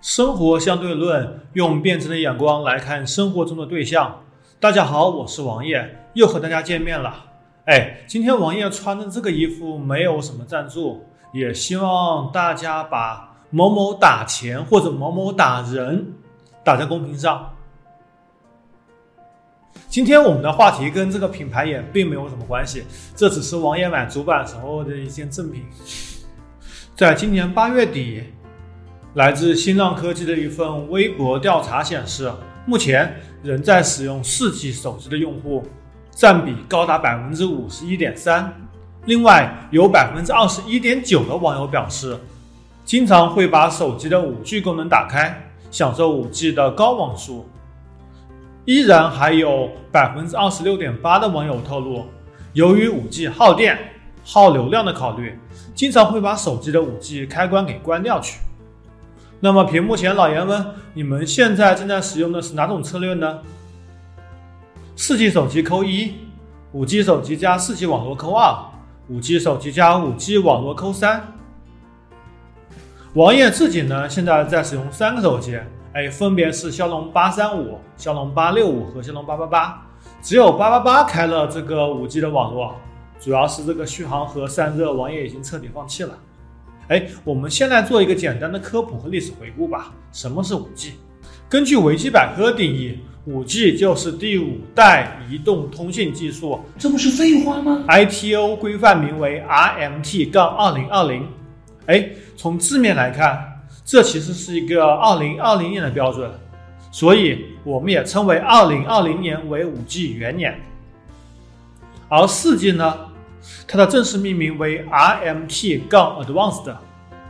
[0.00, 4.22] 生活相对论，用辩证的眼光来看生活中的对象。
[4.58, 7.26] 大家好，我是王爷，又和大家见面了。
[7.66, 16.12] 哎，今天王爷穿的这个衣服没有什么赞助，也希望大家把某某打钱或者某某打人
[16.64, 17.50] 打在公屏上。
[19.88, 22.84] 今天我们的话题跟这个品牌也并没有什么关系，
[23.14, 25.64] 这只是王爷买主板时候的一件赠品。
[26.96, 28.24] 在今年八月底。
[29.14, 32.32] 来自新浪科技的一份微博调查显示，
[32.64, 35.62] 目前仍在使用四 G 手机的用户
[36.10, 38.50] 占比高达百分之五十一点三。
[39.04, 42.18] 另外，有百分之二十一点九的网友表示，
[42.86, 47.46] 经常会把手机的五 G 功能打开，享受五 G 的高网速。
[48.64, 52.06] 依然还有百分之二十六点八的网友透露，
[52.54, 53.78] 由于五 G 耗电、
[54.24, 55.38] 耗流量的考虑，
[55.74, 58.38] 经常会把手机的五 G 开关给关掉去。
[59.44, 60.64] 那么屏幕前老爷们，
[60.94, 63.40] 你们现在正在使用的是哪种策略呢？
[64.94, 66.14] 四 G 手机扣一，
[66.70, 68.56] 五 G 手机加四 G 网络扣二，
[69.08, 71.26] 五 G 手机加五 G 网络扣三。
[73.14, 75.58] 王爷自己呢，现在在使用三个手机，
[75.92, 79.82] 哎，分别是骁龙八三五、骁龙八六五和骁龙八八八。
[80.22, 82.76] 只有八八八开了这个五 G 的网络，
[83.18, 86.16] 主要是这个续航和散热，王爷已经彻底放弃了。
[86.92, 89.94] 哎，我们先来做一个简单的科普和历史回顾吧。
[90.12, 90.92] 什么是五 G？
[91.48, 96.60] 根据维基百科定义，五 G 就是第五代移动通信技术。
[96.78, 101.26] 这不是废话吗？ITO 规范名为 RMT 杠二零二零。
[101.86, 103.42] 哎，从字面来看，
[103.86, 106.30] 这其实是一个二零二零年的标准，
[106.90, 110.60] 所以我们也称为二零二零年为五 G 元年。
[112.10, 112.94] 而四 G 呢？
[113.66, 116.74] 它的正式命名为 RMT- 杠 Advanced，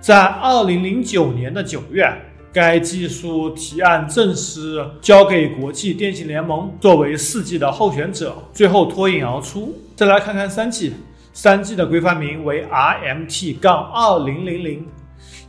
[0.00, 2.06] 在二零零九年的九月，
[2.52, 9.74] 该技术提案正式交给国际电信联盟作为四 G 的候选者，最后脱颖而出。
[9.96, 10.92] 再来看看三 G，
[11.32, 14.86] 三 G 的规范名为 RMT- 杠二零零零，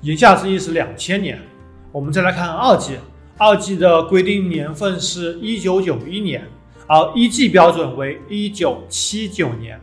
[0.01, 1.39] 言下之意是两千年。
[1.91, 2.97] 我们再来看二 G，
[3.37, 6.43] 二 G 的规定年份是一九九一年，
[6.87, 9.79] 而一 G 标准为一九七九年。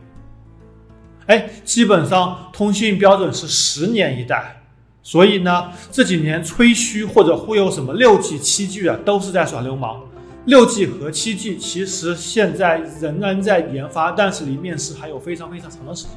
[1.27, 4.61] 哎，基本上通信标准是十年一代，
[5.01, 10.01] 所以呢，这几年吹嘘或者忽悠什么六 G、七 G 啊，都是在耍流氓。
[10.45, 16.11] 六 G 和七 G 其实现在仍然在研发，但是离面世还有非常非常长的时间。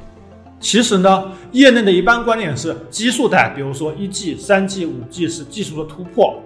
[0.59, 6.43] 其实呢，业内的一般观点是，奇数代，比如说一 G、三 G、五 G 是技术的突破，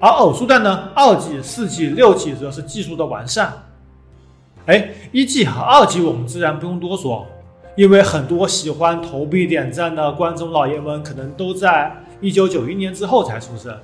[0.00, 3.52] 而偶数代呢，二 G、四 G、六 G 则是技术的完善。
[4.66, 7.26] 哎，一 G 和二 G 我们自然不用多说。
[7.76, 13.76] 因为很多喜欢投币点赞的观众老爷们，可能都在一九九一年之后才出生。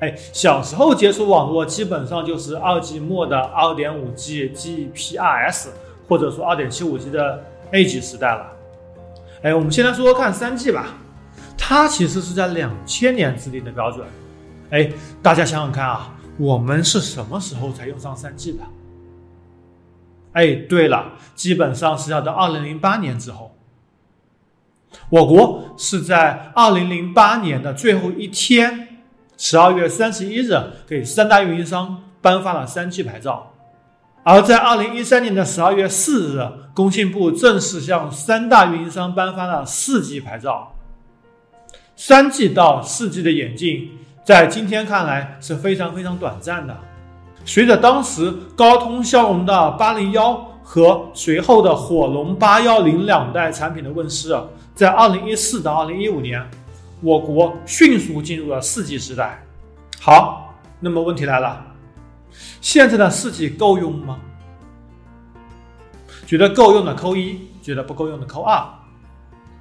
[0.00, 5.68] 哎，小时候接触网络，基本上就是二 G 末的二点五 G GPRS，
[6.08, 8.52] 或者说二点七五 G 的 A G 时代了。
[9.42, 10.94] 哎，我们先来说说看三 G 吧，
[11.56, 14.06] 它其实是在两千年制定的标准。
[14.70, 14.90] 哎，
[15.22, 18.58] 大家想想看啊，我们是什么时候才用上三 G 的？
[20.38, 23.56] 哎，对了，基本上是要到二零零八年之后。
[25.10, 29.00] 我国是在二零零八年的最后一天，
[29.36, 30.56] 十二月三十一日，
[30.86, 33.52] 给三大运营商颁发了三 G 牌照。
[34.22, 40.72] 而在二零一三年的十二月四日，工信部正式向三大运营商颁发了四 G 牌照。
[41.96, 46.78] 三 G 到四 G 的演进，在今天看来是非常非常短暂的。
[47.48, 54.38] 随着当时高通骁龙的八零幺和随后的火龙八幺零两代产品的问世，
[54.74, 56.46] 在二零一四到二零一五年，
[57.00, 59.42] 我国迅速进入了四 G 时代。
[59.98, 61.64] 好，那么问题来了，
[62.60, 64.18] 现在的四 G 够用吗？
[66.26, 68.62] 觉得够用的扣一，觉得不够用的扣二。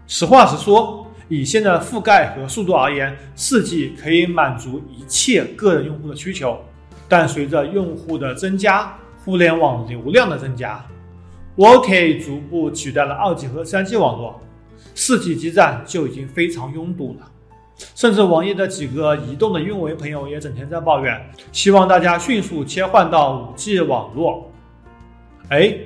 [0.08, 6.60] 实话实说，以现在的覆盖和速度而言，四 G 可以满足一切个人用户的需求。
[7.10, 8.94] 但随着用户的增加，
[9.24, 10.84] 互联网流量的增加
[11.56, 14.42] ，4K 逐步取代了 2G 和 3G 网络
[14.96, 17.32] ，4G 基站就已经非常拥堵了。
[17.94, 24.52] 甚至网易的几个移动的运维朋友也整天在抱怨，希望大家迅速切换到 5G 网络。
[25.50, 25.78] 哎，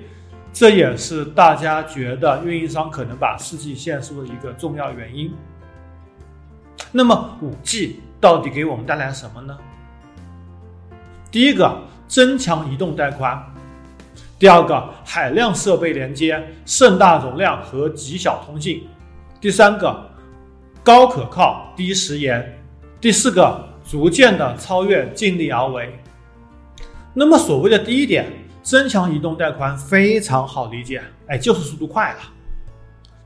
[0.54, 5.34] 这也是大家觉得运营商可能把 4G 限速的一个重要原因。
[6.92, 9.58] 那么 5G 到底给我们带来什么呢？
[11.32, 13.42] 第一个，增强移动带宽；
[14.38, 18.82] 第二个，海量设备连接、盛大容量和极小通信；
[19.40, 20.10] 第三个，
[20.84, 22.42] 高可靠、低时延；
[23.00, 25.98] 第四个，逐渐的超越尽力而为。
[27.14, 28.26] 那么所谓的第一点，
[28.62, 32.20] 增强移动带宽非常好理解，哎，就是速度快了。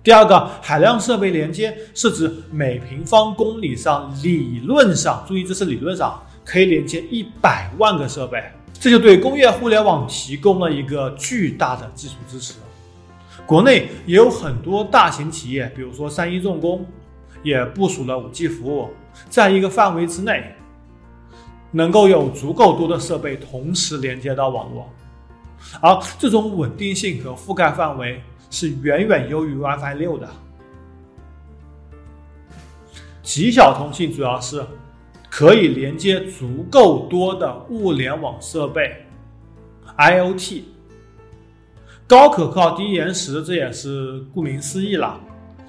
[0.04, 8.42] 第二个，海量设备连接是指每平方公里上理论上，注意这是理论上可以连接一百万个设备，
[8.74, 12.54] 这就对工业互联网提供了一个巨大的技术支持。
[13.46, 16.86] 国内也有很多大型企业，比如说三一重工，
[17.44, 18.92] 也部署了五 G 服务，
[19.30, 20.52] 在一个范围之内。
[21.72, 24.90] 能够有足够多的设备同时连接到网络，
[25.82, 30.30] 而这种稳定性和覆盖范围是远远优于 WiFi 六的。
[33.22, 34.66] 极小通信主要是
[35.38, 39.06] 可以连接足够多的物联网设备
[39.98, 40.62] ，IOT，
[42.08, 45.20] 高可靠、低延时，这也是顾名思义了。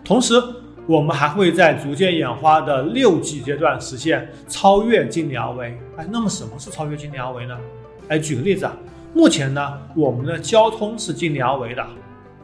[0.05, 0.41] 同时，
[0.87, 5.77] 我们还会在逐渐演化的六 G 阶段实现超越近离而为。
[5.97, 7.59] 哎，那么什么是超越近离而为呢？
[8.07, 8.77] 哎，举个例子啊，
[9.12, 11.85] 目前呢，我们的交通是近离而为的，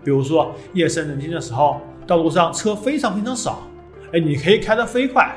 [0.02, 3.62] 比如说夜深人静的时候，道路上车非常非常少，
[4.12, 5.32] 哎，你可以开得飞快，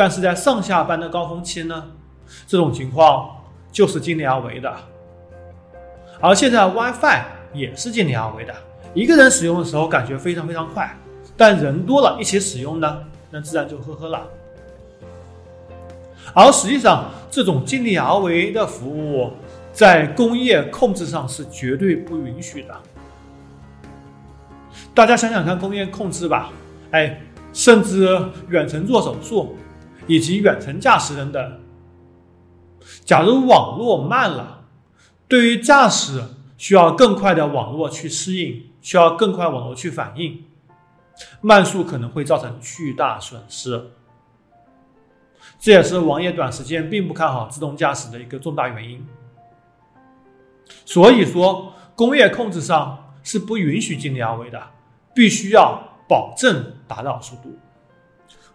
[0.00, 1.84] 但是在上下班的高峰期呢，
[2.46, 3.36] 这种情况
[3.70, 4.74] 就是尽力而为的。
[6.22, 8.54] 而现在 WiFi 也是尽力而为的，
[8.94, 10.98] 一个人使用的时候感觉非常非常快。
[11.36, 12.98] 但人多了，一起使用呢，
[13.30, 14.26] 那自然就呵呵了。
[16.32, 19.30] 而实际上，这种尽力而为的服务，
[19.70, 22.74] 在工业控制上是绝对不允许的。
[24.94, 26.50] 大家想想看，工业控制吧，
[26.92, 27.20] 哎，
[27.52, 28.18] 甚至
[28.48, 29.58] 远程做手术，
[30.10, 31.60] 以及远程驾驶等等。
[33.04, 34.64] 假如网络慢了，
[35.28, 36.20] 对于驾驶
[36.58, 40.44] 需要更快的网络去适应，需要更快网络去反应。
[41.40, 43.90] 慢速可能会造成巨大损失，
[45.60, 49.06] 这也是王爷短时间并不看好自动驾驶的一个重大原因。
[50.84, 54.60] 所以说，工业控制上是不允许尽力而为的，
[55.14, 57.56] 必须要保证达到速度。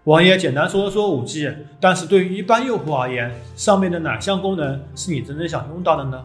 [0.05, 6.23] 王爷简单说说五 G，但是对于一般用户而言，上面的哪项功能是你真正想用到的呢？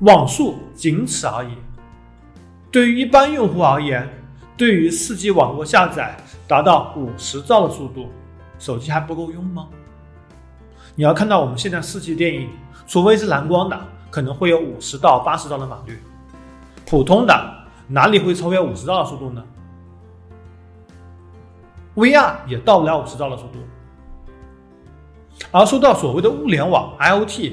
[0.00, 1.48] 网速仅此而已。
[2.70, 4.08] 对于一般用户而言，
[4.56, 6.16] 对于四 G 网络下载
[6.46, 8.06] 达到五十兆的速度，
[8.58, 9.68] 手机还不够用吗？
[10.94, 12.48] 你要看到我们现在四 G 电影，
[12.86, 13.78] 除非是蓝光的，
[14.08, 15.98] 可能会有五十到八十兆的码率，
[16.86, 17.54] 普通的
[17.88, 19.44] 哪里会超越五十兆的速度呢
[21.98, 23.58] ？VR 也到不了五十兆的速度。
[25.50, 27.52] 而说到所谓的物联网 IOT，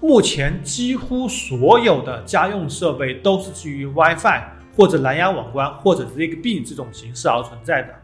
[0.00, 4.52] 目前几乎所有的家用设备都是基于 WiFi。
[4.76, 7.94] 或者蓝牙网关，或者 Zigbee 这种形式而存在的。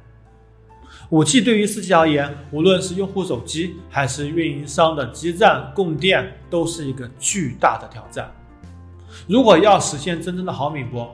[1.09, 8.31] 五 G 对于四 G 而言，无论是用户手机还是运营商的基站供电，都是一个巨大的挑战。
[9.27, 11.13] 如果要实现真正的毫米波，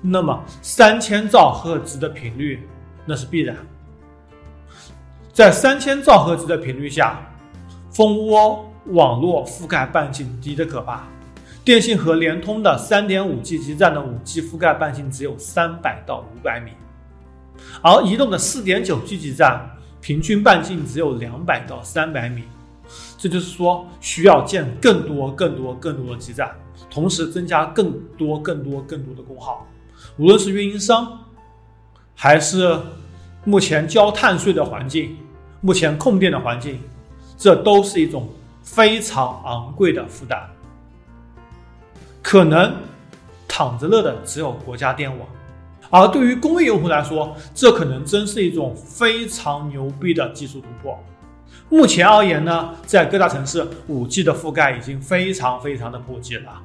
[0.00, 2.68] 那么三千兆赫兹的频率
[3.04, 3.56] 那是必然。
[5.32, 7.18] 在三千兆赫兹的频率下，
[7.90, 11.04] 蜂窝网络覆盖半径低得可怕。
[11.64, 16.72] 电信和联通的三点五 G 基站的五 G 覆盖半径只有三百到五百米，
[17.80, 19.70] 而移动的四点九 G 基站
[20.02, 22.42] 平均半径只有两百到三百米。
[23.16, 26.54] 这就是说，需要建更多、更多、更多的基站，
[26.90, 29.66] 同时增加更多、更多、更多的功耗。
[30.18, 31.18] 无论是运营商，
[32.14, 32.78] 还是
[33.44, 35.16] 目前交碳税的环境，
[35.62, 36.80] 目前控电的环境，
[37.38, 38.28] 这都是一种
[38.62, 40.44] 非常昂贵的负担。
[42.20, 42.74] 可能
[43.46, 45.28] 躺着乐的只有国家电网，
[45.88, 50.98] 而对于工业用户来说，这可能真是一种非常牛逼的技术突破。
[51.68, 56.60] 目前而言呢，在各大城市，五 G 的覆盖已经非常非常的普及了，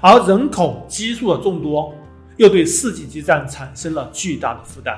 [0.00, 1.92] 而人口基数的众多，
[2.36, 4.96] 又对四 G 基站产生了巨大的负担。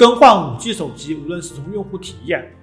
[0.00, 2.56] 更换五 G 手机，无论是从用户体验，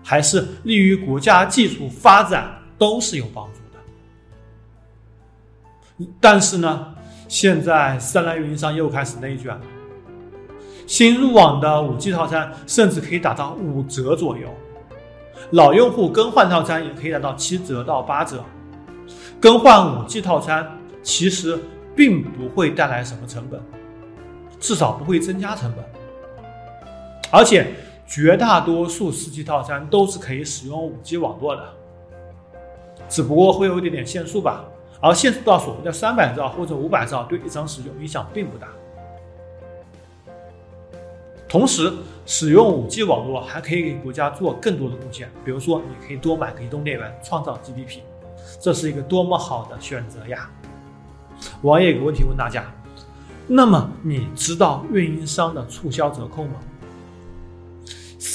[0.00, 3.80] 还是利于国家技术发展，都是有帮助的。
[6.20, 6.94] 但是呢，
[7.26, 9.60] 现在三大运营商又开始内卷了。
[10.86, 14.48] 新入网的五 G 套餐甚至可以打到五折左右，
[15.50, 18.44] 老用户更换套餐也可以达到七折到八折。
[19.40, 21.58] 更换五 G 套餐其实
[21.96, 23.60] 并不会带来什么成本，
[24.60, 25.84] 至少不会增加成本。
[27.34, 27.66] 而且
[28.06, 31.64] 绝大多数四 G 套餐都是可以使用五 G 网络的，
[33.08, 34.64] 只不过会有一点点限速吧。
[35.00, 38.68] 而限速到所谓的三百兆或者五百兆，对日常使用影响并不大。
[41.48, 41.92] 同时，
[42.24, 47.98] 使用五 G 网络还可以给国家做更多的贡献，比如说你可以多买个移动电源，创造 GDP，
[48.60, 50.48] 这是一个多么好的选择呀！
[51.62, 52.64] 网友有个问题问大家：
[53.48, 56.60] 那么你知道运营商的促销折扣吗？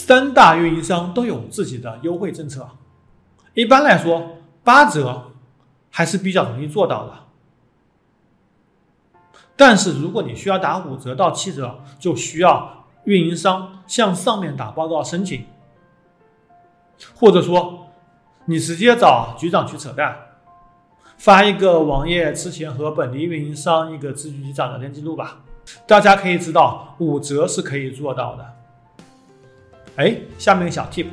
[0.10, 2.68] 三大运营商都有自己的优惠政策，
[3.54, 5.34] 一般来说八折
[5.92, 7.14] 还是比较容易做到的。
[9.56, 15.46] 但是如果你需要打五折到七折，就需要运营商向上面打报告申请，
[17.14, 17.90] 或者说
[18.46, 20.18] 你直接找局长去扯淡，
[21.20, 25.42] 发一个网页之前和本地运营商一个咨询局长聊天记录吧，
[25.86, 28.56] 大家可以知道五折是可以做到的。
[30.00, 31.08] 哎，下面个小 tip，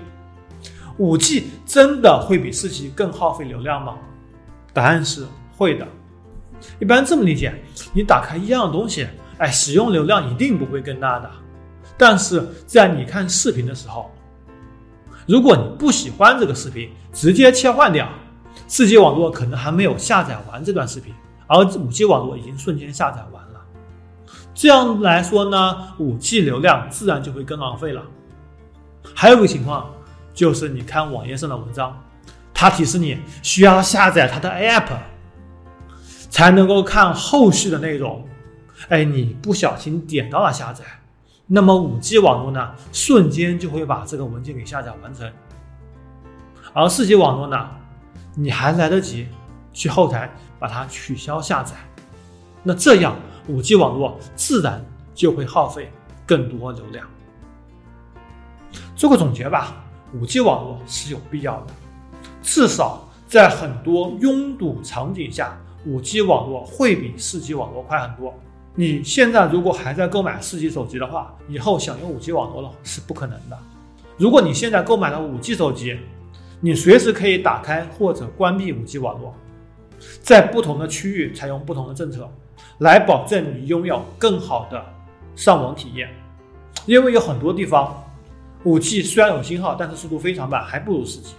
[0.97, 3.97] 五 G 真的会比四 G 更耗费流量吗？
[4.73, 5.27] 答案是
[5.57, 5.85] 会的。
[6.79, 7.53] 一般这么理解，
[7.93, 11.29] 你打开一样东西，哎，使用流量一定不会更大的。
[11.99, 14.09] 但是在你看视频的时候，
[15.27, 18.09] 如果你不喜欢这个视频，直接切换掉，
[18.69, 21.13] 四 G 网络可能还没有下载完这段视频，
[21.49, 23.61] 而五 G 网络已经瞬间下载完了。
[24.55, 28.01] 这样来说呢，五 G 流量自然就会更浪费了。
[29.15, 29.93] 还有个情况
[30.35, 31.99] 就是，你看网页上的文章，
[32.53, 34.97] 它提示你需要下载它的 App。
[36.29, 38.23] 才能够看后续的内容，
[38.91, 40.85] 哎，你不小心点到了下载，
[41.47, 45.33] 那么五 G 网络呢，瞬间就会把这个文件给下载完成。
[46.75, 47.71] 而四 G 网络呢，
[48.35, 49.29] 你还来得及
[49.73, 51.75] 去后台把它取消下载，
[52.63, 54.85] 那这样五 G 网络自然
[55.15, 55.91] 就会耗费
[56.27, 57.07] 更多流量。
[58.97, 59.77] 做个总结吧，
[60.15, 61.75] 五 G 网络是有必要的，
[62.43, 65.57] 至少在很多拥堵场景下。
[65.85, 68.35] 五 G 网络会比四 G 网络快很多。
[68.75, 73.57] 你现在如果还在购买四 G 手机的话，以后想用五 G 网络了是不可能的。
[74.17, 75.97] 如果你现在购买了五 G 手机，
[76.61, 79.33] 你随时可以打开或者关闭五 G 网络，
[80.23, 82.29] 在不同的区域采用不同的政策，
[82.79, 84.85] 来保证你拥有更好的
[85.37, 86.09] 上网体验。
[86.85, 88.03] 因为有很多地方，
[88.67, 91.37] 五 G 虽然有信号，但是速度非常慢，还不如四 G。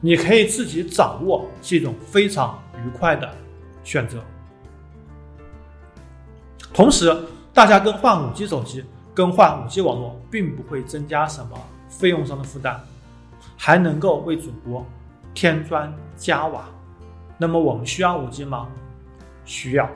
[0.00, 2.58] 你可以自己掌握，是一种非常。
[2.84, 3.28] 愉快的
[3.82, 4.22] 选择。
[6.72, 7.12] 同时，
[7.52, 11.58] 大家更换五 G 手机、更换五 G 网络，并不会增加什么
[11.88, 12.80] 费用上的负担，
[13.56, 14.84] 还能够为主播
[15.34, 16.66] 添砖加瓦。
[17.36, 18.68] 那么，我们需要五 G 吗？
[19.44, 19.88] 需要。